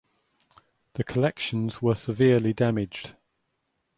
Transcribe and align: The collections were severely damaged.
The 0.93 1.03
collections 1.03 1.79
were 1.79 1.93
severely 1.93 2.53
damaged. 2.53 3.13